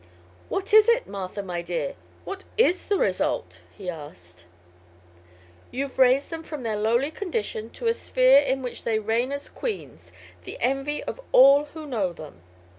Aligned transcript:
"What 0.49 0.73
is 0.73 0.89
it, 0.89 1.05
Martha, 1.05 1.43
my 1.43 1.61
dear? 1.61 1.93
What 2.25 2.45
is 2.57 2.87
the 2.87 2.97
result?" 2.97 3.61
he 3.77 3.87
asked. 3.87 4.45
"You've 5.69 5.99
raised 5.99 6.31
them 6.31 6.41
from 6.41 6.63
their 6.63 6.75
lowly 6.75 7.11
condition 7.11 7.69
to 7.73 7.85
a 7.85 7.93
sphere 7.93 8.39
in 8.39 8.63
which 8.63 8.83
they 8.83 8.97
reign 8.97 9.31
as 9.31 9.47
queens, 9.47 10.11
the 10.43 10.57
envy 10.59 11.03
of 11.03 11.21
all 11.31 11.65
who 11.75 11.85
know 11.85 12.13
them. 12.13 12.41